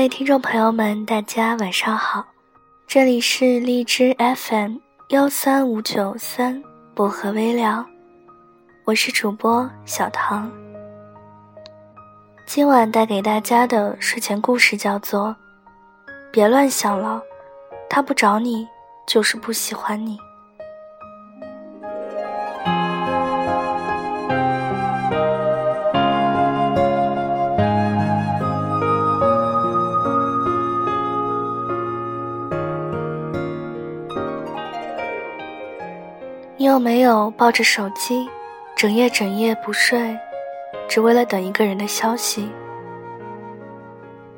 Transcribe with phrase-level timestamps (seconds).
[0.00, 2.24] 各位听众朋友们，大家晚上好，
[2.86, 4.76] 这里是荔枝 FM
[5.08, 6.64] 幺三五九三
[6.94, 7.84] 薄荷微凉，
[8.86, 10.50] 我是主播小唐。
[12.46, 15.36] 今晚带给大家的睡前故事叫做
[16.32, 17.20] 《别乱想了，
[17.90, 18.66] 他不找你
[19.06, 20.16] 就是不喜欢你》。
[36.70, 38.30] 有没有抱着手机，
[38.76, 40.16] 整夜整夜不睡，
[40.88, 42.48] 只为了等一个人的消息？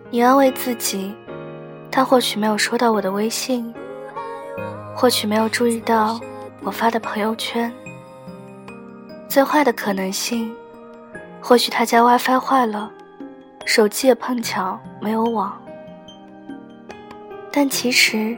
[0.08, 1.14] 你安慰自己，
[1.90, 3.72] 他或许没有收到我的微信，
[4.96, 6.18] 或许没有注意到
[6.62, 7.70] 我发的朋友圈。
[9.28, 10.50] 最坏的可能性，
[11.38, 12.90] 或许他家 WiFi 坏了，
[13.66, 15.54] 手机也碰巧没有网。
[17.52, 18.34] 但其实，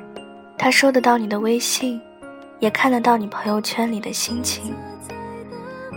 [0.59, 2.01] 他收得到你的微信。
[2.61, 4.75] 也看得到你朋友圈里的心情，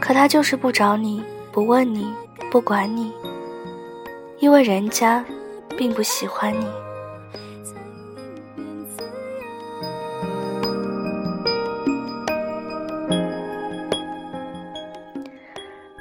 [0.02, 2.08] 可他就是不找你，不问你，
[2.52, 3.12] 不管你，
[4.40, 5.24] 因为人家
[5.78, 6.66] 并不喜欢你。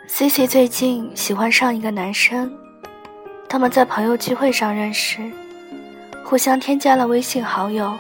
[0.08, 2.50] C C 最近喜欢上一个男生，
[3.48, 5.20] 他们在朋友聚会上认识，
[6.24, 7.94] 互相添加了微信好友。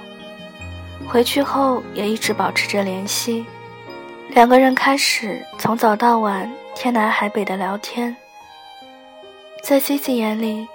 [1.08, 3.46] 回去后也一直保持着联系，
[4.30, 8.14] 两个人开始从早到晚天南海北的聊天。
[9.62, 10.66] 在 C C 眼里，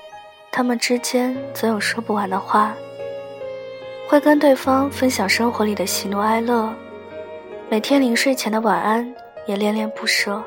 [0.51, 2.73] 他们之间总有说不完的话，
[4.07, 6.73] 会跟对方分享生活里的喜怒哀乐，
[7.69, 9.13] 每天临睡前的晚安
[9.45, 10.41] 也恋恋不舍。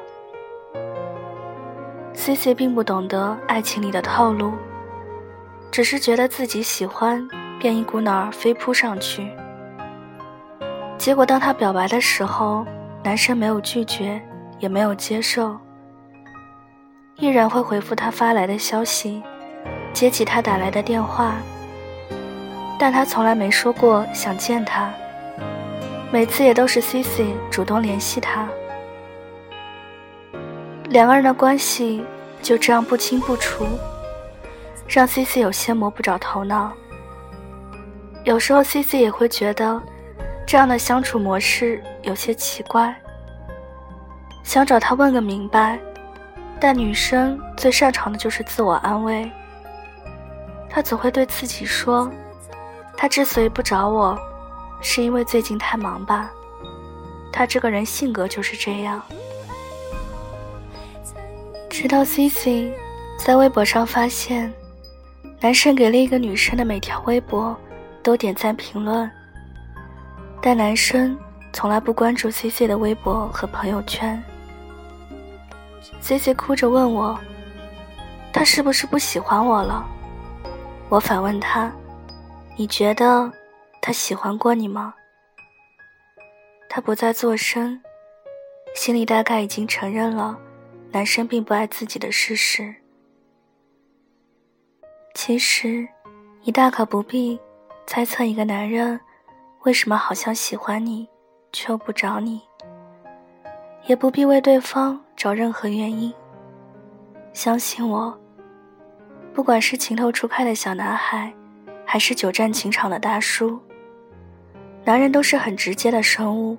[2.15, 4.53] C C 并不懂得爱情里的套路，
[5.71, 7.27] 只是觉得自己喜欢，
[7.61, 9.31] 便一股脑儿飞扑上去。
[11.05, 12.65] 结果，当他表白的时候，
[13.03, 14.19] 男生没有拒绝，
[14.59, 15.55] 也没有接受，
[17.17, 19.23] 依然会回复他发来的消息，
[19.93, 21.35] 接起他打来的电话。
[22.79, 24.91] 但他从来没说过想见他，
[26.11, 28.49] 每次也都是 C C 主动联系他。
[30.89, 32.03] 两个人的关系
[32.41, 33.67] 就这样不清不楚，
[34.89, 36.73] 让 C C 有些摸不着头脑。
[38.25, 39.83] 有时候 C C 也会觉得。
[40.47, 42.95] 这样的相处模式有些奇怪，
[44.43, 45.79] 想找他问个明白，
[46.61, 49.31] 但女生最擅长的就是自我安慰。
[50.69, 52.11] 她总会对自己说
[52.97, 54.19] ：“他之所以不找我，
[54.81, 56.31] 是因为最近太忙吧。
[57.33, 59.01] 他这个人性格就是这样。”
[61.71, 62.73] 直到 C C
[63.19, 64.53] 在微博上发现，
[65.41, 67.57] 男生给另一个女生的每条微博
[68.03, 69.11] 都点赞评论。
[70.47, 71.19] 但男生
[71.55, 74.23] 从来不关注 C C 的微博和朋友圈。
[76.03, 77.19] C C 哭着问我
[78.31, 79.89] ：“他是不是不喜欢我了？”
[80.91, 81.73] 我反问他
[82.59, 83.33] ：“你觉得
[83.81, 84.93] 他喜欢过你吗？”
[86.69, 87.81] 他不再作声，
[88.75, 90.39] 心里大概已经承认了
[90.93, 92.75] 男生并不爱自己的事实。
[95.15, 95.89] 其实，
[96.43, 97.41] 你大可不必
[97.87, 99.01] 猜测一个男人。
[99.65, 101.09] 为什么好像喜欢你，
[101.51, 102.43] 却又不找你？
[103.87, 106.13] 也不必为对方找任何原因。
[107.33, 108.17] 相信我，
[109.33, 111.33] 不管是情窦初开的小男孩，
[111.87, 113.59] 还是久战情场的大叔，
[114.85, 116.59] 男人都是很直接的生物。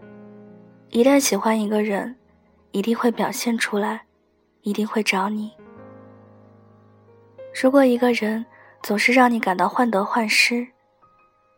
[0.90, 2.16] 一旦喜欢一个人，
[2.72, 4.02] 一定会表现出来，
[4.62, 5.52] 一定会找你。
[7.62, 8.44] 如果一个人
[8.81, 10.68] 总是让你感到患得患失，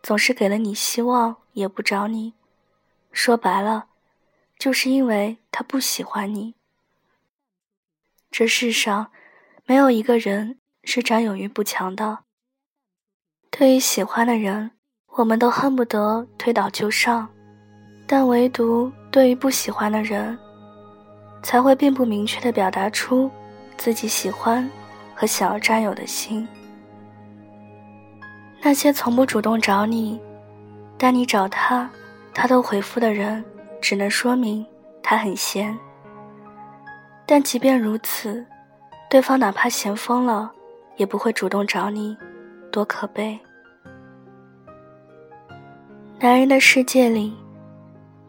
[0.01, 2.33] 总是给了你希望，也不找你，
[3.11, 3.87] 说白了，
[4.57, 6.55] 就是因为他不喜欢你。
[8.31, 9.11] 这世上，
[9.65, 12.19] 没有一个人是占有欲不强的。
[13.49, 14.71] 对于喜欢的人，
[15.07, 17.27] 我们都恨不得推倒就上，
[18.05, 20.37] 但唯独对于不喜欢的人，
[21.41, 23.29] 才会并不明确的表达出
[23.77, 24.69] 自己喜欢
[25.15, 26.47] 和想要占有的心。
[28.67, 30.19] 那些从不主动找你，
[30.97, 31.89] 但你找他，
[32.33, 33.41] 他都回复的人，
[33.79, 34.65] 只能说明
[35.01, 35.73] 他很闲。
[37.25, 38.45] 但即便如此，
[39.09, 40.51] 对方哪怕闲疯了，
[40.97, 42.17] 也不会主动找你，
[42.69, 43.39] 多可悲。
[46.19, 47.33] 男人的世界里，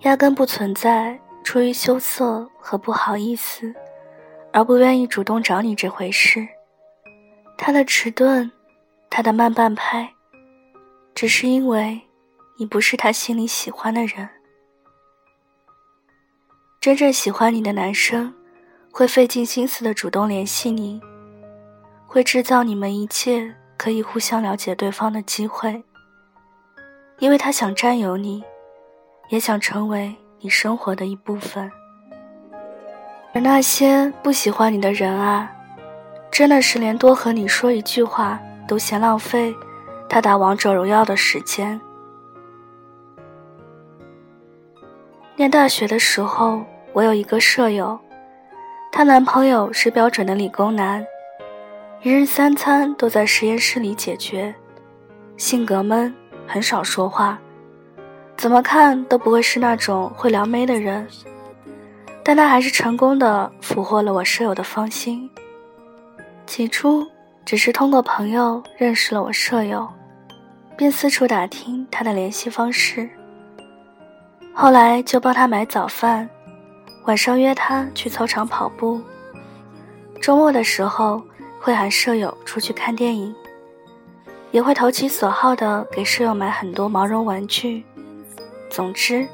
[0.03, 3.75] 压根不存在出于羞涩和不好意思，
[4.53, 6.47] 而不愿意主动找你这回事。
[7.57, 8.49] 他的迟钝。
[9.11, 10.09] 他的慢半拍，
[11.21, 12.01] 只是因为
[12.59, 14.29] 你不是他心里喜欢的人。
[16.81, 18.33] 真正喜欢你的男生，
[18.93, 21.01] 会费尽心思的主动联系你，
[22.07, 25.83] 会制造你们一切可以互相了解对方的机会，
[27.19, 28.45] 因为他想占有你，
[29.29, 31.69] 也想成为你生活的一部分。
[33.35, 35.51] 而那些不喜欢你的人啊，
[36.31, 38.39] 真的是连多和你说一句话
[38.69, 39.53] 都嫌浪费
[40.09, 41.81] 他打王者荣耀的时间。
[45.37, 46.63] 念大学的时候，
[46.93, 47.99] 我有一个舍友，
[48.91, 51.07] 她男朋友是标准的理工男，
[52.03, 54.55] 一日三餐都在实验室里解决，
[55.37, 56.13] 性格闷，
[56.47, 57.39] 很少说话，
[58.37, 61.07] 怎么看都不会是那种会撩妹的人。
[62.25, 65.31] 但他还是成功的俘获了我舍友的芳心。
[66.47, 67.07] 起初
[67.45, 69.89] 只是通过朋友认识了我舍友，
[70.79, 73.11] 便四处打听他的联系方式。
[74.55, 76.31] 后来就帮他买早饭，
[77.05, 79.03] 晚上约他去操场跑步。
[80.23, 81.21] 周末的时候
[81.61, 83.35] 会喊舍友出去看电影，
[84.53, 87.85] 也会投其所好的给舍友买很多毛绒玩具。
[88.71, 89.27] 总之，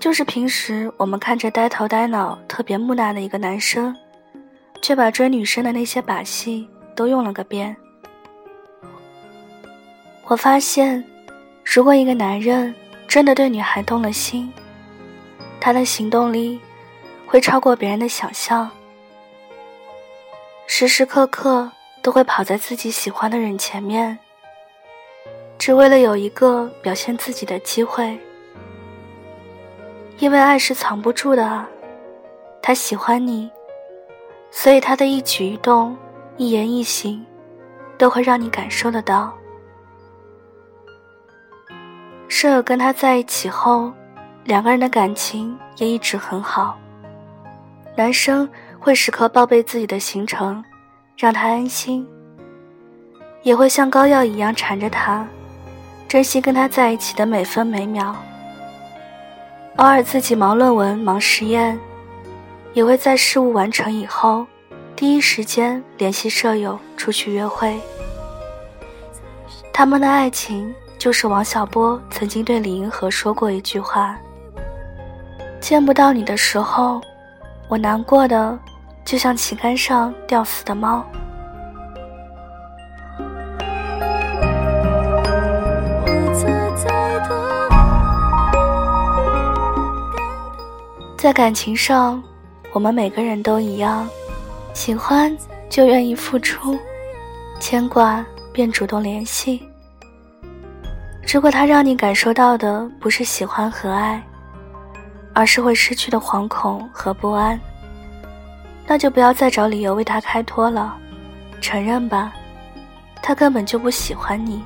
[0.00, 3.94] 就是平时我们看着呆头呆脑、特别木讷的一个男生，
[4.82, 7.76] 却把追女生的那些把戏都用了个遍。
[10.28, 11.02] 我发现，
[11.64, 12.74] 如果一个男人，
[13.06, 14.52] 真的对女孩动了心，
[15.58, 16.60] 他的行动力
[17.26, 18.70] 会超过别人的想象，
[20.66, 21.72] 时时刻刻
[22.02, 24.18] 都会跑在自己喜欢的人前面，
[25.58, 28.18] 只为了有一个表现自己的机会。
[30.18, 31.64] 因为爱是藏不住的，
[32.60, 33.50] 他喜欢你，
[34.50, 35.96] 所以他的一举一动、
[36.36, 37.24] 一言一行，
[37.96, 39.32] 都会让你感受得到。
[42.28, 43.90] 舍友跟他在一起后，
[44.44, 46.78] 两个人的感情也一直很好。
[47.96, 48.48] 男生
[48.78, 50.62] 会时刻报备自己的行程，
[51.16, 52.06] 让他安心；
[53.42, 55.26] 也会像膏药一样缠着他，
[56.06, 58.14] 珍惜跟他在一起的每分每秒。
[59.76, 61.78] 偶尔自己忙论文、忙实验，
[62.74, 64.46] 也会在事务完成以后，
[64.94, 67.80] 第一时间联系舍友出去约会。
[69.72, 70.74] 他们的爱情。
[70.98, 74.18] 就是王小波曾经对李银河说过一句话
[75.60, 77.00] ：“见不到你的时候，
[77.68, 78.58] 我难过的
[79.04, 81.04] 就像旗杆上吊死的猫。”
[91.16, 92.22] 在感情上，
[92.72, 94.08] 我们每个人都一样，
[94.74, 95.36] 喜欢
[95.68, 96.78] 就愿意付出，
[97.60, 99.62] 牵挂便主动联系。
[101.30, 104.20] 如果他让你感受到的不是喜欢和爱，
[105.34, 107.60] 而是会失去的惶恐和不安，
[108.86, 110.96] 那就不要再找理由为他开脱了，
[111.60, 112.32] 承认吧，
[113.22, 114.64] 他根本就不喜欢你。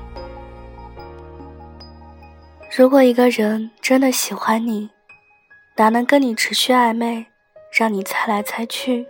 [2.75, 4.89] 如果一个人真的喜欢你，
[5.75, 7.25] 哪能跟你持续暧昧，
[7.77, 9.05] 让你猜来猜去，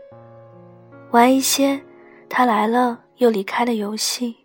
[1.12, 1.80] 玩一些
[2.28, 4.43] 他来了又离开的游戏？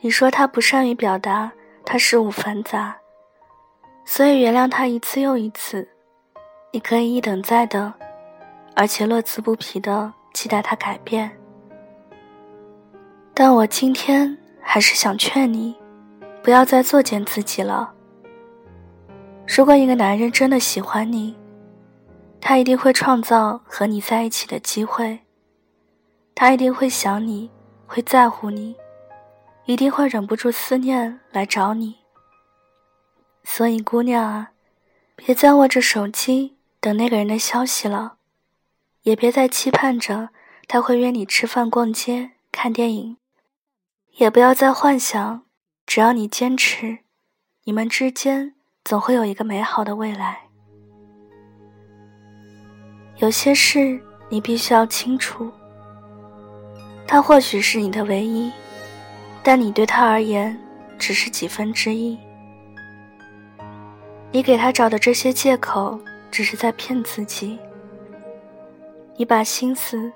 [0.00, 1.50] 你说他不善于表达，
[1.84, 2.96] 他事务繁杂，
[4.04, 5.88] 所以原谅他一次又一次。
[6.72, 7.92] 你可以一等再等，
[8.74, 11.30] 而且乐此不疲的期待他改变。
[13.32, 15.74] 但我今天还是想劝你，
[16.42, 17.92] 不要再作践自己了。
[19.46, 21.34] 如果一个男人真的喜欢你，
[22.40, 25.18] 他一定会创造和你在一起的机会，
[26.34, 27.50] 他一定会想你，
[27.86, 28.76] 会在乎你。
[29.66, 31.96] 一定会忍不住思念来找你，
[33.42, 34.52] 所以姑娘啊，
[35.16, 38.16] 别再握着手机等那个人的消息了，
[39.02, 40.28] 也别再期盼着
[40.68, 43.16] 他会约你吃饭、逛街、看电影，
[44.18, 45.42] 也不要再幻想
[45.84, 47.00] 只要你坚持，
[47.64, 48.54] 你们之间
[48.84, 50.42] 总会有一个美好的未来。
[53.16, 55.50] 有些事你必须要清楚，
[57.04, 58.52] 他或许是你的唯一。
[59.48, 60.58] 但你对他而言，
[60.98, 62.18] 只是几分之一。
[64.32, 66.00] 你给他找的这些借口，
[66.32, 67.56] 只是在骗自己。
[69.14, 70.12] 你把心思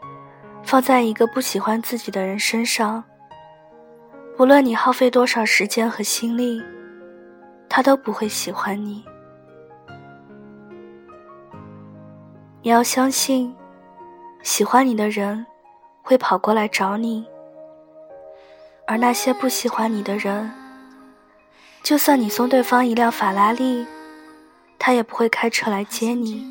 [0.64, 3.04] 放在一个不喜欢自己的人身上，
[4.36, 6.60] 不论你耗费多少时间和心力，
[7.68, 9.04] 他都不会喜欢你。
[12.62, 13.54] 你要相信，
[14.42, 15.46] 喜欢你的人
[16.02, 17.24] 会跑过来找你。
[18.90, 20.50] 而那些不喜欢你的人，
[21.80, 23.86] 就算你送对方一辆法拉利，
[24.80, 26.44] 他也不会开车来接你。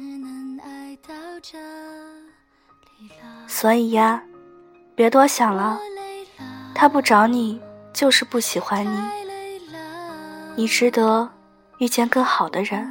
[3.45, 4.23] 所以呀，
[4.95, 5.77] 别多想了，
[6.73, 7.59] 他不找你
[7.91, 8.97] 就是不喜欢你，
[10.55, 11.29] 你值得
[11.79, 12.89] 遇见更好的人。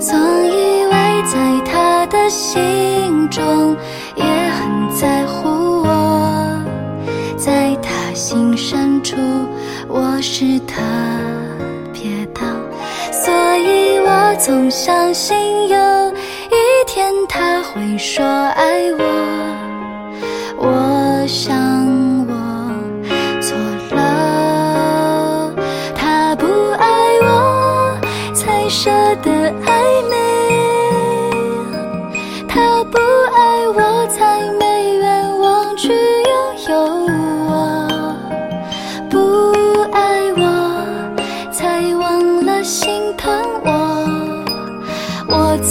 [0.00, 0.65] 总以
[2.28, 3.76] 心中
[4.14, 6.64] 也很在乎我，
[7.36, 9.16] 在他心深处
[9.88, 10.82] 我是特
[11.92, 12.40] 别的，
[13.12, 15.36] 所以我总相信
[15.68, 15.76] 有
[16.50, 19.04] 一天他会说爱我。
[20.58, 21.65] 我想。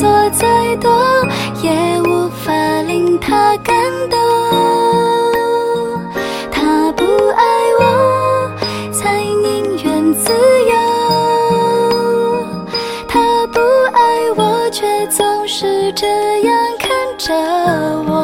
[0.05, 0.88] 说再多
[1.63, 3.75] 也无法令他感
[4.07, 4.19] 动，
[6.51, 7.43] 他不爱
[7.79, 8.51] 我
[8.91, 10.74] 才宁愿自由。
[13.07, 13.59] 他不
[13.93, 16.05] 爱我，却总是这
[16.41, 17.33] 样看着
[18.07, 18.14] 我，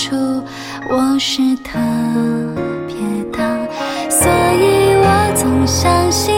[0.00, 0.42] 出
[0.88, 1.78] 我是特
[2.88, 2.96] 别
[3.30, 3.68] 的，
[4.08, 6.29] 所以我总相信